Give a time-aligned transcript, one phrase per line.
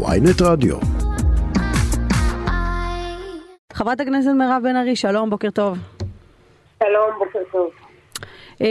[0.00, 0.76] ויינט רדיו.
[3.72, 5.78] חברת הכנסת מירב בן ארי, שלום, בוקר טוב.
[6.82, 7.70] שלום, בוקר טוב.
[8.58, 8.64] Uh,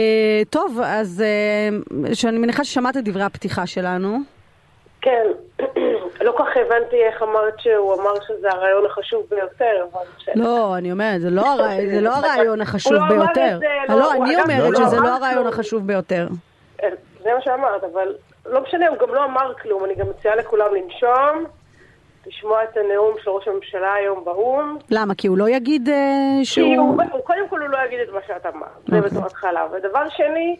[0.50, 4.18] טוב, אז uh, שאני מניחה ששמעת את דברי הפתיחה שלנו.
[5.00, 5.26] כן,
[6.26, 10.00] לא כל כך הבנתי איך אמרת שהוא אמר שזה הרעיון החשוב ביותר, אבל.
[10.34, 11.76] לא, אני אומרת, זה לא, הר...
[11.92, 13.54] זה לא הרעיון החשוב הוא לא אמר ביותר.
[13.54, 15.46] את זה, לא, לא, הוא אני אומרת לא שזה לא הרעיון.
[15.46, 16.28] החשוב ביותר.
[17.22, 18.14] זה מה שאמרת, אבל
[18.46, 19.84] לא משנה, הוא גם לא אמר כלום.
[19.84, 21.44] אני גם מציעה לכולם לנשום,
[22.26, 24.76] לשמוע את הנאום של ראש הממשלה היום באו"ם.
[24.90, 25.14] למה?
[25.14, 25.92] כי הוא לא יגיד uh,
[26.38, 26.76] כי שהוא...
[26.76, 29.10] הוא, הוא קודם כל הוא לא יגיד את מה שאת אמרת, זה אוקיי.
[29.10, 29.66] בתור התחלה.
[29.72, 30.56] ודבר שני,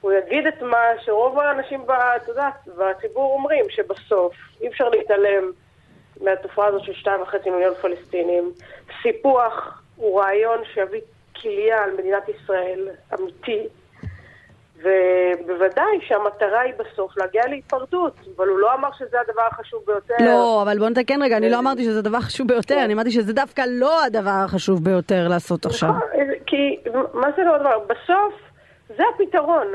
[0.00, 1.84] הוא יגיד את מה שרוב האנשים,
[2.16, 5.50] את יודעת, בציבור אומרים, שבסוף אי אפשר להתעלם
[6.20, 8.52] מהתופעה הזאת של שתיים וחצי מיליון פלסטינים.
[9.02, 11.00] סיפוח הוא רעיון שיביא
[11.42, 13.62] כליה על מדינת ישראל, אמיתי.
[14.78, 20.14] ובוודאי שהמטרה היא בסוף להגיע להיפרדות, אבל הוא לא אמר שזה הדבר החשוב ביותר.
[20.20, 23.32] לא, אבל בוא נתקן רגע, אני לא אמרתי שזה הדבר החשוב ביותר, אני אמרתי שזה
[23.32, 25.88] דווקא לא הדבר החשוב ביותר לעשות עכשיו.
[25.88, 26.08] נכון,
[26.46, 26.78] כי
[27.14, 27.78] מה זה לא הדבר?
[27.78, 28.34] בסוף
[28.96, 29.66] זה הפתרון.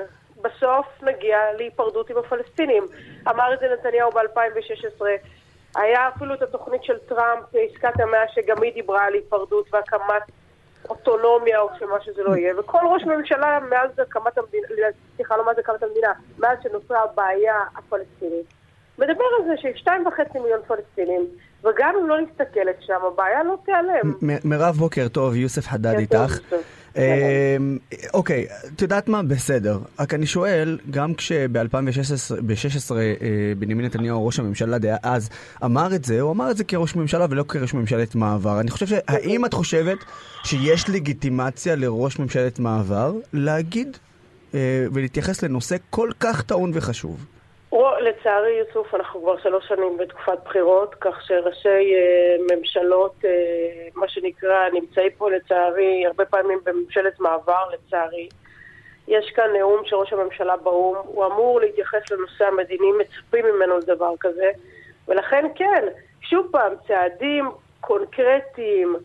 [0.42, 2.84] בסוף נגיע להיפרדות עם הפלסטינים.
[3.30, 5.06] אמר את זה נתניהו ב-2016.
[5.76, 10.22] היה אפילו את התוכנית של טראמפ, עסקת המאה, שגם היא דיברה על היפרדות והקמת
[10.90, 12.60] אוטונומיה או שמה שזה לא יהיה.
[12.60, 14.68] וכל ראש ממשלה מאז הקמת המדינה,
[15.16, 16.08] סליחה, לא מאז הקמת המדינה,
[16.40, 18.46] מאז שנוצרה הבעיה הפלסטינית,
[18.98, 21.26] מדבר על זה שיש שתיים וחצי מיליון פלסטינים,
[21.64, 24.14] וגם אם לא נסתכלת שם, הבעיה לא תיעלם.
[24.22, 26.40] מ- מירב, בוקר טוב, יוסף חדד איתך.
[26.50, 26.60] טוב.
[26.60, 26.66] אמ,
[28.14, 29.24] אוקיי, את יודעת מה?
[29.24, 29.80] בסדר.
[30.00, 32.92] רק אני שואל, גם כשב-2016
[33.58, 35.30] בנימין נתניהו, ראש הממשלה דאז,
[35.64, 38.60] אמר את זה, הוא אמר את זה כראש ממשלה ולא כראש ממשלת מעבר.
[38.60, 38.94] אני חושב ש...
[39.08, 39.98] האם את חושבת
[40.44, 43.98] שיש לגיטימציה לראש ממשלת מעבר להגיד
[44.54, 47.26] אה, ולהתייחס לנושא כל כך טעון וחשוב?
[47.80, 54.70] לצערי, יוסוף, אנחנו כבר שלוש שנים בתקופת בחירות, כך שראשי אה, ממשלות, אה, מה שנקרא,
[54.74, 58.30] נמצאים פה לצערי, הרבה פעמים בממשלת מעבר, לצערי.
[59.08, 64.14] יש כאן נאום של ראש הממשלה באו"ם, הוא אמור להתייחס לנושא המדיני, מצפים ממנו לדבר
[64.20, 64.52] כזה,
[65.08, 65.86] ולכן כן,
[66.22, 67.50] שוב פעם, צעדים
[67.82, 68.96] קונקרטיים,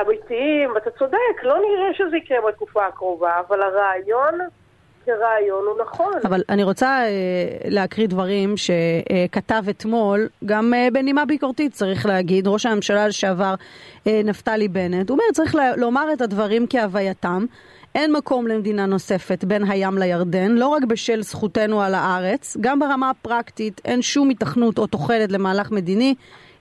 [0.00, 4.38] אמיתיים, אתה צודק, לא נראה שזה יקרה בתקופה הקרובה, אבל הרעיון
[5.06, 6.12] כרעיון הוא נכון.
[6.24, 7.10] אבל אני רוצה אה,
[7.64, 13.54] להקריא דברים שכתב אתמול, גם אה, בנימה ביקורתית צריך להגיד, ראש הממשלה לשעבר
[14.06, 15.10] אה, נפתלי בנט.
[15.10, 17.46] הוא אומר, צריך לומר את הדברים כהווייתם.
[17.94, 23.10] אין מקום למדינה נוספת בין הים לירדן, לא רק בשל זכותנו על הארץ, גם ברמה
[23.10, 26.14] הפרקטית אין שום התכנות או תוחלת למהלך מדיני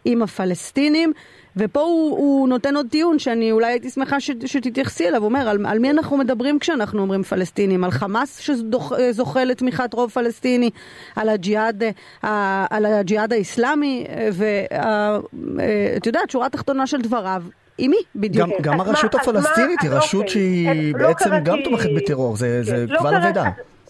[0.06, 1.14] עם הפלסטינים.
[1.58, 5.50] ופה הוא, הוא נותן עוד טיעון שאני אולי הייתי שמחה ש, שתתייחסי אליו, הוא אומר,
[5.50, 7.84] על, על מי אנחנו מדברים כשאנחנו אומרים פלסטינים?
[7.84, 10.70] על חמאס שזוכה לתמיכת רוב פלסטיני,
[11.16, 11.84] על הג'יהאד,
[12.24, 17.44] ה- על הג'יהאד האיסלאמי, ואת יודעת, שורה תחתונה של דבריו,
[17.78, 18.50] עם מי בדיוק?
[18.50, 20.34] גם, גם אז הרשות מה- הפלסטינית היא אז רשות אוקיי.
[20.34, 23.16] שהיא לא בעצם קראתי- גם תומכת בטרור, זה, זה כן, לא קבל.
[23.16, 23.36] אז-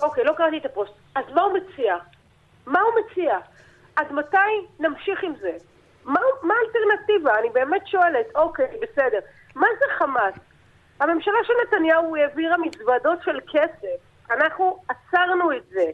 [0.03, 0.91] אוקיי, לא קראתי את הפוסט.
[1.15, 1.95] אז מה הוא מציע?
[2.67, 3.31] מה הוא מציע?
[3.97, 4.37] אז מתי
[4.79, 5.49] נמשיך עם זה?
[6.05, 7.39] מה מה האלטרנטיבה?
[7.39, 8.25] אני באמת שואלת.
[8.35, 9.19] אוקיי, בסדר.
[9.55, 10.33] מה זה חמאס?
[10.99, 13.97] הממשלה של נתניהו העבירה מזוודות של כסף.
[14.31, 15.85] אנחנו עצרנו את זה.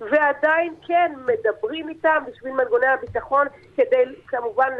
[0.00, 4.72] ועדיין כן מדברים איתם בשביל מנגוני הביטחון כדי כמובן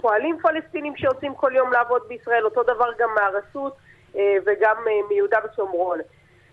[0.00, 3.76] פועלים פלסטינים שיוצאים כל יום לעבוד בישראל, אותו דבר גם מהרשות
[4.16, 5.98] אה, וגם אה, מיהודה ושומרון.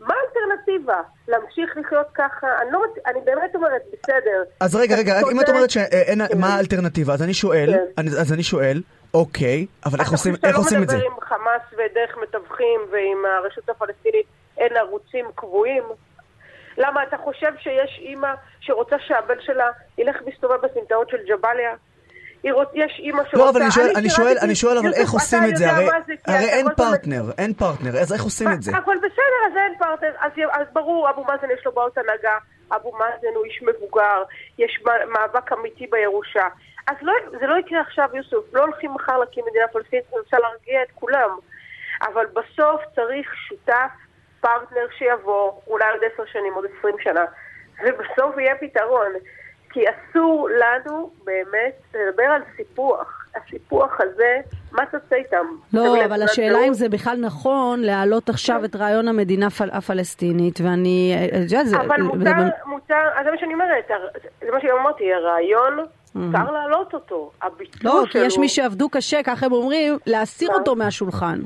[0.08, 1.02] מה האלטרנטיבה?
[1.28, 2.48] להמשיך לחיות ככה?
[2.62, 4.44] אני, לא, אני באמת אומרת, בסדר.
[4.60, 5.50] אז רגע, רגע, אתה רק אם את.
[5.50, 6.38] אומרת שאין, כן.
[6.40, 7.84] מה האלטרנטיבה, אז אני שואל, כן.
[7.98, 8.82] אני- אז אני שואל,
[9.14, 10.96] אוקיי, אבל איך אתה עושים, חושב איך שאתה עושים לא את זה?
[10.98, 14.26] מדבר עם חמאס ודרך מתווכים ועם הרשות הפלסטינית
[14.58, 15.84] אין ערוצים קבועים?
[16.78, 18.30] למה אתה חושב שיש אימא
[18.60, 19.68] שרוצה שהבן שלה
[19.98, 21.72] ילך ויסתובב בסמטאות של ג'באליה?
[22.44, 23.38] יש אימא שרוצה...
[23.38, 25.66] לא, אבל אני שואל, אני שואל, אני שואל, אבל איך עושים את זה?
[26.28, 28.72] הרי אין פרטנר, אין פרטנר, אז איך עושים את זה?
[28.72, 30.14] אבל בסדר, אז אין פרטנר,
[30.52, 32.38] אז, ברור, אבו מאזן יש לו בעיות הנהגה,
[32.76, 34.24] אבו מאזן הוא איש מבוגר,
[34.58, 36.48] יש מאבק אמיתי בירושה.
[36.88, 40.38] אז לא, זה לא יקרה עכשיו, יוסוף, לא הולכים מחר להקים מדינה פלסטינית, אני רוצה
[40.40, 41.30] להרגיע את כולם.
[42.02, 43.92] אבל בסוף צריך שותף,
[44.42, 47.26] פרטנר שיבוא, אולי עוד עשר שנים, עוד עשרים שנה,
[47.84, 49.12] ובסוף יהיה פתרון.
[49.72, 53.18] כי אסור לנו באמת לדבר על סיפוח.
[53.36, 54.40] הסיפוח הזה,
[54.72, 55.46] מה תעשה איתם?
[55.74, 56.60] לא, אבל השאלה?
[56.68, 61.16] אם זה בכלל נכון להעלות עכשיו את רעיון המדינה הפל- הפלסטינית, ואני...
[61.46, 62.32] זה- אבל מותר,
[62.66, 63.88] מותר, זה מה שאני אומרת,
[64.42, 65.86] זה מה שאמרתי, הרעיון,
[66.16, 67.32] מותר להעלות אותו.
[67.42, 68.22] הביטול לא, כי שלו...
[68.22, 70.58] יש מי שעבדו קשה, ככה הם אומרים, להסיר מה?
[70.58, 71.40] אותו מהשולחן.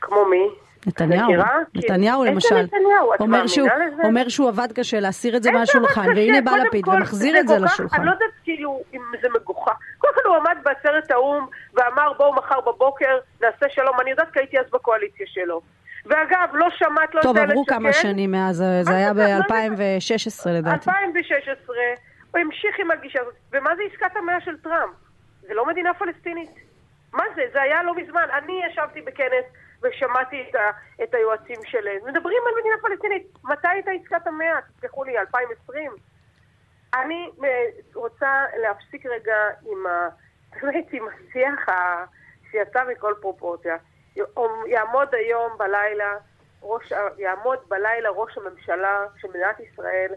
[0.00, 0.48] כמו מי?
[0.86, 1.32] נתניהו?
[1.74, 3.12] נתניהו למשל, נתניהו?
[3.20, 4.02] אומר שהוא, לזה?
[4.04, 6.40] אומר שהוא עבד קשה להסיר את זה מהשולחן, והנה.
[6.40, 7.96] בא לפיד ומחזיר את זה לשולחן.
[7.96, 9.72] אני לא יודעת כאילו אם זה מגוחך.
[9.98, 14.00] קודם כל הוא עמד בעצרת האו"ם ואמר בואו מחר בבוקר נעשה שלום.
[14.00, 15.60] אני יודעת כי הייתי אז בקואליציה שלו.
[16.06, 18.02] ואגב, לא שמעת לא טוב, את איילת עברו כמה שקד.
[18.02, 20.90] שנים מאז, זה היה מה ב-2016 לדעתי.
[20.90, 21.76] 2016,
[22.30, 23.34] הוא המשיך עם הגישה הזאת.
[23.52, 24.92] ומה זה עסקת המאה של טראמפ?
[25.48, 26.50] זה לא מדינה פלסטינית.
[27.12, 27.42] מה זה?
[27.52, 28.24] זה היה לא מזמן.
[28.38, 29.44] אני ישבתי בכנס
[29.82, 30.70] ושמעתי את, ה,
[31.02, 31.98] את היועצים שלהם.
[32.04, 33.26] מדברים על מדינה פלסטינית.
[33.44, 34.58] מתי הייתה עסקת המאה?
[34.78, 35.92] תסלחו לי, 2020?
[36.94, 39.36] אני אה, רוצה להפסיק רגע
[39.66, 40.08] עם, ה,
[40.62, 42.04] באמת, עם השיח ה,
[42.50, 43.76] שיצא מכל פרופורציה.
[44.66, 46.16] יעמוד היום בלילה,
[46.62, 50.12] ראש, יעמוד בלילה ראש הממשלה של מדינת ישראל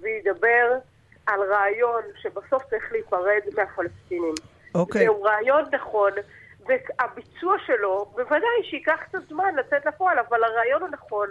[0.00, 0.78] וידבר
[1.26, 4.34] על רעיון שבסוף צריך להיפרד מהפלסטינים.
[4.74, 5.04] אוקיי.
[5.04, 6.12] זהו רעיון נכון,
[6.68, 11.28] והביצוע שלו, בוודאי שייקח קצת זמן לצאת לפועל, אבל הרעיון הוא נכון,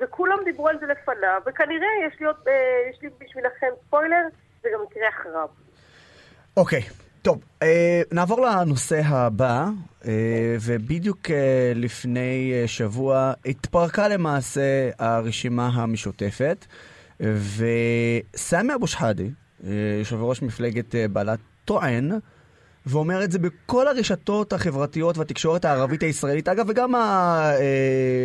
[0.00, 2.52] וכולם דיברו על זה לפניו, וכנראה יש לי, עוד, אה,
[2.90, 4.26] יש לי בשבילכם ספוילר,
[4.62, 5.48] זה גם יקרה אחריו.
[6.56, 6.82] אוקיי,
[7.22, 9.68] טוב, אה, נעבור לנושא הבא,
[10.04, 16.66] אה, ובדיוק אה, לפני שבוע התפרקה למעשה הרשימה המשותפת,
[17.20, 19.24] וסמי אבו שחאדה,
[19.98, 22.12] יושב ראש מפלגת בל"ד, טוען,
[22.86, 26.94] ואומר את זה בכל הרשתות החברתיות והתקשורת הערבית הישראלית, אגב, וגם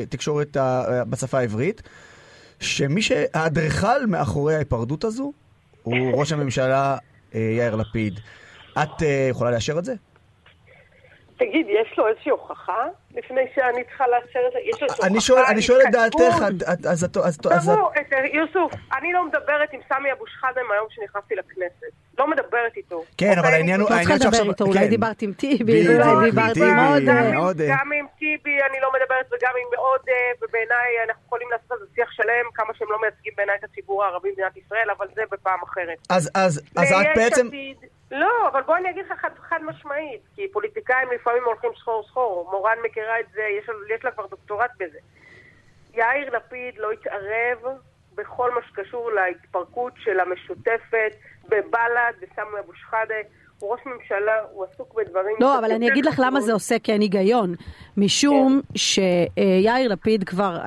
[0.04, 1.82] התקשורת ה- בשפה העברית,
[2.60, 5.32] שמי שהאדריכל מאחורי ההיפרדות הזו
[5.84, 6.98] הוא ראש הממשלה
[7.36, 8.20] אה, יאיר לפיד.
[8.84, 9.94] את אה, יכולה לאשר את זה?
[11.38, 12.86] תגיד, יש לו איזושהי הוכחה
[13.16, 14.60] לפני שאני צריכה לאשר את זה?
[14.64, 15.92] יש לו איזושהי אני הוכחה, שואל, אני שואל את?
[15.92, 16.36] דעתך,
[16.90, 17.18] אז את...
[17.42, 21.92] תראו, את- יוסוף, אני לא מדברת עם סמי אבו שחאדה מהיום שנכנסתי לכנסת.
[22.20, 23.04] לא מדברת איתו.
[23.18, 23.54] כן, אבל אוקיי?
[23.54, 23.90] העניין הוא...
[23.90, 24.88] לא צריכה לדבר איתו, אולי כן.
[24.90, 25.88] דיברת עם טיבי,
[26.24, 26.80] דיברת עם
[27.38, 27.58] עוד...
[27.58, 28.12] גם אה, עם- אה.
[28.20, 32.12] טיבי אני לא מדברת וגם עם עוד, אה, ובעיניי אנחנו יכולים לעשות על זה שיח
[32.12, 35.98] שלם, כמה שהם לא מייצגים בעיניי את הציבור הערבי במדינת ישראל, אבל זה בפעם אחרת.
[36.10, 37.50] אז אז- אז את ליש בעצם...
[38.12, 42.50] לא, אבל בואי אני אגיד לך חד, חד משמעית, כי פוליטיקאים לפעמים הולכים סחור סחור,
[42.52, 45.00] מורן מכירה את זה, יש, יש לה כבר דוקטורט בזה.
[45.94, 47.78] יאיר לפיד לא התערב
[48.16, 51.12] בכל מה שקשור להתפרקות של המשותפת
[51.44, 53.16] בבל"ד, בסמי אבו שחאדה.
[53.60, 55.36] הוא ראש ממשלה, הוא עסוק בדברים...
[55.40, 56.42] לא, אבל אני אגיד לך למה חשובים.
[56.42, 57.56] זה עושה כן היגיון.
[57.98, 58.78] משום כן.
[58.78, 60.58] שיאיר לפיד כבר,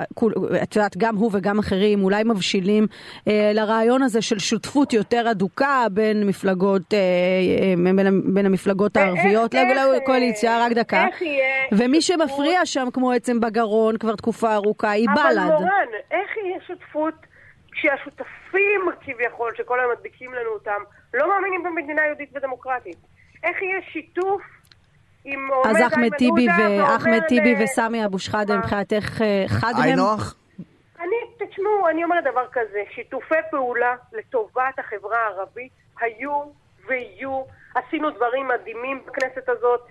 [0.63, 2.87] את יודעת, גם הוא וגם אחרים אולי מבשילים
[3.27, 9.53] אה, לרעיון הזה של שותפות יותר הדוקה בין מפלגות, אה, אה, בין, בין המפלגות הערביות
[9.95, 11.07] לקואליציה, רק דקה.
[11.07, 12.01] איך יהיה ומי?
[12.01, 15.51] שמפריע שם כמו עצם בגרון כבר תקופה ארוכה היא אבל בל"ד.
[15.51, 17.13] מורן, איך יהיה שותפות
[17.71, 20.81] כשהשותפים כביכול, שכל היום מדביקים לנו אותם,
[21.13, 22.97] לא מאמינים במדינה יהודית ודמוקרטית?
[23.43, 24.41] איך יהיה שיתוף
[25.23, 28.57] עם עומד אז אחמד איימן טיבי עודה ואומר ואחמד טיבי וסמי אבו שחאדה?
[28.57, 29.97] מבחינתך אה, חד היי הם?
[29.97, 30.35] נוח?
[30.99, 36.43] אני, תשמעו, אני אומרת דבר כזה, שיתופי פעולה לטובת החברה הערבית היו
[36.87, 37.43] ויהיו,
[37.75, 39.81] עשינו דברים מדהימים בכנסת הזאת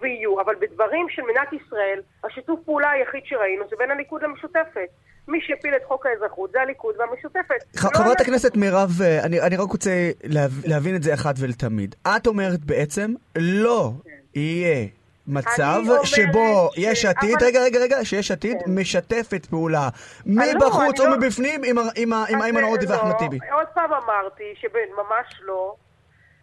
[0.00, 4.88] ויהיו, אבל בדברים של מדינת ישראל, השיתוף פעולה היחיד שראינו זה בין הליכוד למשותפת.
[5.28, 7.76] מי שהפיל את חוק האזרחות זה הליכוד והמשותפת.
[7.76, 8.20] ח- לא חברת.
[8.20, 9.90] הכנסת מירב, אה, אני אני רק רוצה
[10.24, 11.94] להב- להבין את זה אחת ולתמיד.
[12.16, 13.90] את אומרת בעצם, לא
[14.34, 14.86] יהיה
[15.26, 18.70] מצב שבו ש- יש עתיד, אבל- רגע, רגע, רגע, שיש עתיד כן.
[18.74, 19.88] משתפת פעולה
[20.26, 21.60] לא, מבחוץ או לא- מבפנים
[21.96, 23.38] עם איימן זה עודה לא, ואחמד טיבי.
[23.52, 25.74] עוד פעם אמרתי שממש לא.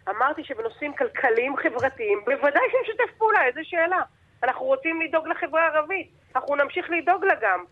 [0.10, 4.02] אמרתי שבנושאים כלכליים חברתיים, בוודאי שנשתף פעולה, איזה שאלה.
[4.44, 7.64] אנחנו רוצים לדאוג לחברה הערבית, אנחנו נמשיך לדאוג לה גם.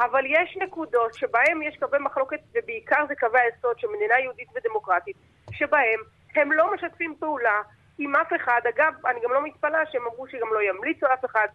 [0.00, 5.16] אבל יש נקודות שבהן יש קווי מחלוקת, ובעיקר זה קווי היסוד של מדינה יהודית ודמוקרטית,
[5.52, 6.00] שבהם
[6.34, 7.60] הם לא משתפים פעולה
[7.98, 8.60] עם אף אחד.
[8.74, 11.46] אגב, אני גם לא מתפלאה שהם אמרו שגם לא ימליצו אף אחד.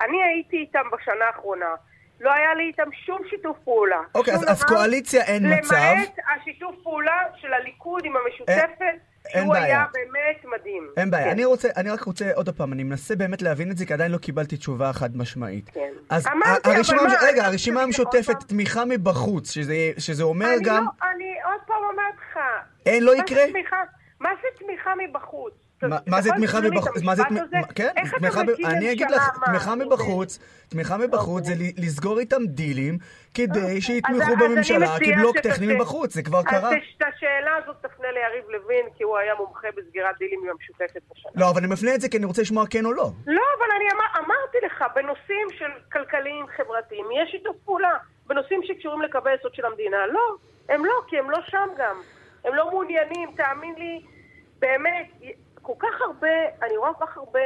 [0.00, 1.74] אני הייתי איתם בשנה האחרונה.
[2.20, 4.00] לא היה לי איתם שום שיתוף פעולה.
[4.14, 5.74] אוקיי, שום אז- אז קואליציה אין מצב.
[5.74, 8.98] למעט השיתוף פעולה של הליכוד עם המשותפת, אין
[9.32, 9.64] שהוא בעיה.
[9.64, 10.88] היה באמת מדהים.
[10.96, 11.30] אין בעיה, כן.
[11.30, 14.12] אני רוצה, אני רק רוצה עוד פעם, אני מנסה באמת להבין את זה, כי עדיין
[14.12, 15.70] לא קיבלתי תשובה חד משמעית.
[15.74, 15.92] כן.
[16.10, 20.84] אז אמרתי, הרשימה, אבל מה, רגע, הרשימה המשותפת, תמיכה מבחוץ, שזה, שזה אומר אני גם,
[20.84, 22.38] לא, אני עוד פעם אומרת לך.
[22.86, 23.42] אין, לא יקרה?
[24.20, 25.52] מה זה תמיכה מבחוץ?
[26.06, 27.02] מה- זה תמיכה מבחוץ?
[27.02, 27.22] מה זה
[27.74, 29.10] כן, תמיכה ב- מקים אני אגיד?
[29.10, 29.38] לך?
[29.46, 32.98] תמיכה נו, מבחוץ, תמיכה מבחוץ זה ל- לסגור איתם דילים
[33.34, 33.76] כדי אוקיי.
[33.76, 36.70] אז- שיתמכו אז בממשלה כבלוק טכני מבחוץ, זה כבר אז קרה.
[36.70, 41.02] תש- את השאלה הזאת תפנה ליריב לוין, כי הוא היה מומחה בסגירת דילים עם המשותפת
[41.10, 41.32] בשנה.
[41.34, 43.10] לא, אבל אני מפנה את זה כי אני רוצה לשמוע כן או לא.
[43.26, 47.90] לא, אבל אני אמר, אמרתי לך, בנושאים של כלכליים חברתיים יש שיתוף פעולה.
[48.26, 50.36] בנושאים שקשורים לקווי יסוד של המדינה, לא.
[50.68, 51.96] הם לא, כי הם לא שם גם.
[52.44, 54.00] הם לא מעוניינים, תאמין לי,
[54.58, 55.06] באמת,
[55.62, 56.28] כל כך הרבה,
[56.62, 57.40] אני רואה כל כך הרבה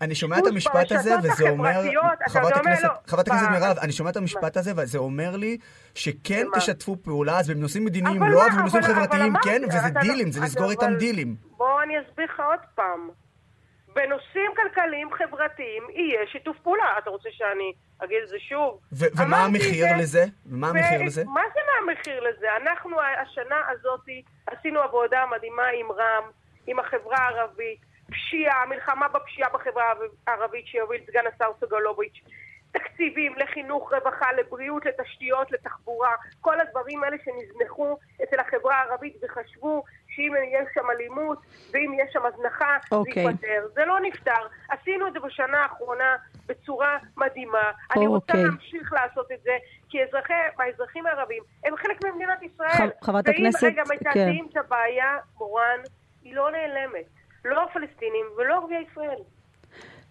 [0.00, 1.80] אני שומע את המשפט הזה, וזה אומר...
[2.28, 5.58] חברת הכנסת, חברת הכנסת מירב, אני שומע את המשפט הזה, וזה אומר לי
[5.94, 10.70] שכן תשתפו פעולה, אז בנושאים מדיניים לא, אבל בנושאים חברתיים כן, וזה דילים, זה לסגור
[10.70, 11.36] איתם דילים.
[11.56, 13.08] בוא אני אסביר לך עוד פעם.
[13.94, 16.98] בנושאים כלכליים חברתיים יהיה שיתוף פעולה.
[16.98, 18.80] אתה רוצה שאני אגיד את זה שוב?
[18.92, 20.24] ומה המחיר לזה?
[20.46, 21.24] ומה המחיר לזה?
[21.24, 22.46] מה זה מה המחיר לזה?
[22.62, 24.06] אנחנו השנה הזאת
[24.46, 26.30] עשינו עבודה מדהימה עם רם,
[26.68, 29.92] עם החברה הערבית, פשיעה, מלחמה בפשיעה בחברה
[30.26, 32.20] הערבית שיוביל סגן השר סגלוביץ',
[32.72, 36.10] תקציבים לחינוך, רווחה, לבריאות, לתשתיות, לתחבורה,
[36.40, 41.38] כל הדברים האלה שנזנחו אצל החברה הערבית וחשבו שאם יש שם אלימות
[41.72, 42.88] ואם יש שם הזנחה, okay.
[42.90, 43.22] זה אוקיי.
[43.22, 43.68] ייפתר.
[43.74, 44.46] זה לא נפתר.
[44.68, 47.70] עשינו את זה בשנה האחרונה בצורה מדהימה.
[47.70, 47.96] Okay.
[47.96, 48.44] אני רוצה אוקיי.
[48.44, 49.56] להמשיך לעשות את זה,
[49.88, 52.90] כי אזרחי, האזרחים הערבים הם חלק ממדינת ישראל.
[53.02, 54.60] חברת הכנסת, ואם רגע מתעדים כן.
[54.60, 55.80] את הבעיה, מורן,
[56.24, 57.06] היא לא נעלמת.
[57.44, 59.18] לא הפלסטינים ולא ערביי ישראל.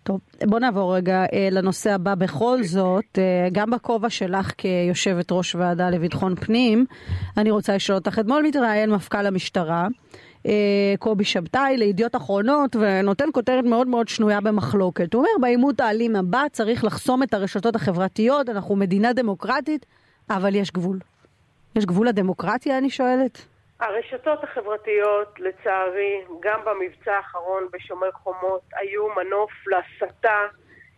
[0.04, 5.56] טוב, בוא נעבור רגע אה, לנושא הבא בכל זאת, אה, גם בכובע שלך כיושבת ראש
[5.56, 6.86] ועדה לביטחון פנים,
[7.38, 9.88] אני רוצה לשאול אותך, אתמול מתראיין מפכ"ל המשטרה,
[10.46, 15.14] אה, קובי שבתאי, לידיעות אחרונות, ונותן כותרת מאוד מאוד שנויה במחלוקת.
[15.14, 19.86] הוא אומר, בעימות האלים הבא צריך לחסום את הרשתות החברתיות, אנחנו מדינה דמוקרטית,
[20.30, 21.00] אבל יש גבול.
[21.76, 23.57] יש גבול לדמוקרטיה, אני שואלת?
[23.80, 30.46] הרשתות החברתיות, לצערי, גם במבצע האחרון בשומר חומות, היו מנוף להסתה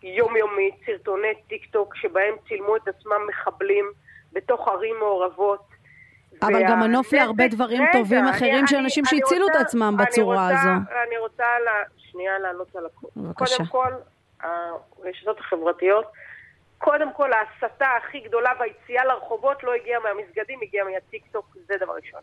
[0.04, 3.92] יומיומית, סרטוני טיק טוק שבהם צילמו את עצמם מחבלים
[4.34, 5.70] בתוך ערים מעורבות.
[6.42, 6.70] אבל וה...
[6.70, 10.62] גם מנוף להרבה דברים רגע, טובים אני, אחרים של אנשים שהצילו את עצמם בצורה רוצה,
[10.62, 10.70] הזו.
[11.08, 11.72] אני רוצה לה...
[12.12, 13.10] שנייה לענות על הכול.
[13.16, 13.56] בבקשה.
[13.56, 13.92] קודם כל,
[14.42, 16.06] הרשתות החברתיות,
[16.78, 21.94] קודם כל ההסתה הכי גדולה והיציאה לרחובות לא הגיעה מהמסגדים, הגיעה מהטיק טוק, זה דבר
[21.94, 22.22] ראשון.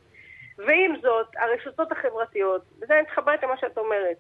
[0.59, 4.17] ועם זאת, הרשתות החברתיות, וזה אני מתחברת למה שאת אומרת,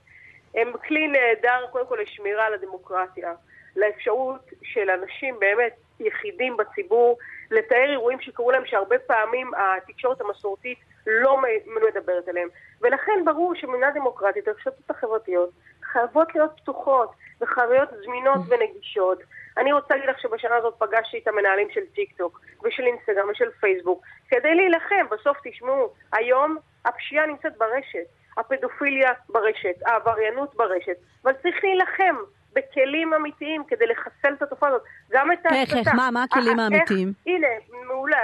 [0.54, 3.32] הם כלי נהדר קודם כל לשמירה על הדמוקרטיה,
[3.76, 7.18] לאפשרות של אנשים באמת יחידים בציבור
[7.50, 12.48] לתאר אירועים שקרו להם שהרבה פעמים התקשורת המסורתית לא מדברת עליהם.
[12.80, 15.50] ולכן ברור שבמדינה דמוקרטית הרשתות החברתיות
[15.96, 17.10] חייבות להיות פתוחות
[17.40, 19.18] וחייבות זמינות ונגישות.
[19.56, 23.50] אני רוצה להגיד לך שבשנה הזאת פגשתי את המנהלים של טיק טוק ושל אינסטגרם ושל
[23.60, 25.06] פייסבוק כדי להילחם.
[25.10, 32.16] בסוף תשמעו, היום הפשיעה נמצאת ברשת, הפדופיליה ברשת, העבריינות ברשת, אבל צריך להילחם
[32.52, 34.82] בכלים אמיתיים כדי לחסל את התופעה הזאת.
[35.10, 35.60] גם את ההסתה.
[35.60, 37.12] איך, איך, מה, מה הכלים האמיתיים?
[37.26, 37.46] הנה,
[37.88, 38.18] מעולה,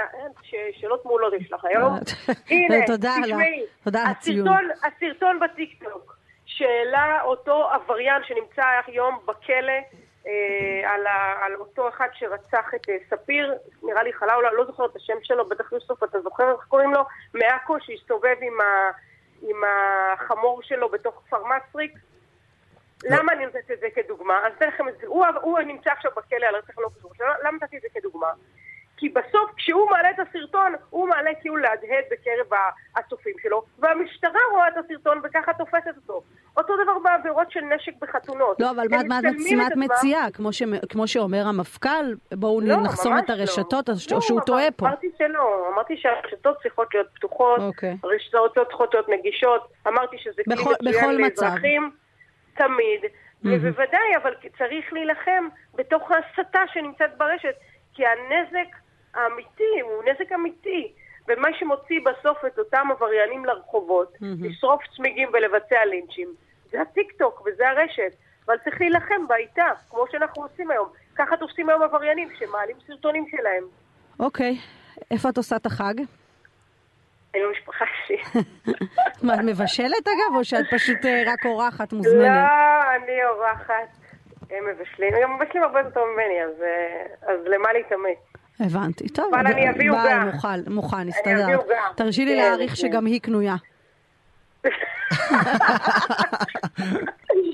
[0.71, 1.93] שאלות מעולות יש לך היום.
[2.49, 4.71] הנה, תשמעי, תודה על.
[4.83, 6.22] הסרטון בטיקטוק
[6.57, 9.73] שהעלה אותו עבריין שנמצא היום בכלא
[10.27, 14.65] אה, על, ה, על אותו אחד שרצח את אה, ספיר, נראה לי חלה, אולי לא
[14.65, 17.05] זוכרת את השם שלו, בטח יוסוף אתה זוכר איך קוראים לו?
[17.33, 18.91] מעכו שהסתובב עם, ה,
[19.41, 21.93] עם החמור שלו בתוך כפר מסריק.
[23.03, 24.39] למה אני נותנת את זה כדוגמה?
[24.47, 25.07] אז אתן לכם את זה.
[25.07, 27.11] הוא, הוא נמצא עכשיו בכלא על רצח לא קשור.
[27.43, 28.31] למה נתתי את זה כדוגמה?
[28.97, 32.59] כי בסוף כשהוא מעלה את הסרטון, הוא מעלה כאילו להדהד בקרב
[32.95, 36.23] הצופים שלו, והמשטרה רואה את הסרטון וככה תופסת אותו.
[36.57, 38.59] אותו דבר בעבירות של נשק בחתונות.
[38.59, 39.19] לא, אבל מה,
[39.67, 40.31] את מציעה?
[40.31, 43.93] כמו, ש, כמו שאומר המפכ"ל, בואו לא, נחסום את הרשתות, לא.
[44.15, 44.87] או שהוא טועה פה.
[44.87, 47.97] אמרתי שלא, אמרתי שהרשתות צריכות להיות פתוחות, אוקיי.
[48.03, 51.91] הרשתות צריכות להיות נגישות, אמרתי שזה כלי מצוין לאזרחים,
[52.57, 53.47] תמיד, mm-hmm.
[53.51, 57.55] ובוודאי, אבל צריך להילחם בתוך ההסתה שנמצאת ברשת,
[57.93, 58.75] כי הנזק
[59.13, 60.93] האמיתי הוא נזק אמיתי.
[61.27, 64.25] ומה שמוציא בסוף את אותם עבריינים לרחובות, mm-hmm.
[64.39, 66.27] לשרוף צמיגים ולבצע לינצ'ים,
[66.71, 68.13] זה הטיקטוק וזה הרשת.
[68.45, 70.89] אבל צריך להילחם בה איתה, כמו שאנחנו עושים היום.
[71.15, 73.63] ככה תופסים היום עבריינים שמעלים סרטונים שלהם.
[74.19, 74.57] אוקיי.
[75.11, 75.93] איפה את עושה את החג?
[77.35, 78.17] עם המשפחה שלי.
[79.23, 82.21] מה, את מבשלת אגב, או שאת פשוט אה, רק אורחת מוזמנת?
[82.21, 83.89] לא, אני אורחת.
[84.49, 85.13] הם מבשלים.
[85.13, 88.17] הם מבשלים הרבה יותר טוב ממני, אז, אה, אז למה להתאמץ?
[88.59, 89.09] הבנתי.
[89.09, 90.25] טוב, אבל אני אביא עוגה.
[90.33, 91.47] מוכן, מוכן, הסתדר.
[91.95, 92.75] תרשי לי כן, להעריך כן.
[92.75, 93.55] שגם היא קנויה.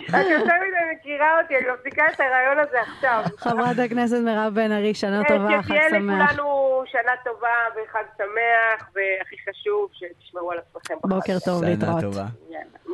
[0.09, 3.23] את יותר מדי מכירה אותי, אני מפסיקה את הרעיון הזה עכשיו.
[3.37, 5.85] חברת הכנסת מירב בן ארי, שנה טובה, חג שמח.
[5.87, 10.95] שתהיה לכולנו שנה טובה וחג שמח, והכי חשוב, שתשמרו על עצמכם.
[11.03, 12.03] בוקר טוב, להתראות.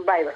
[0.06, 0.34] ביי ביי.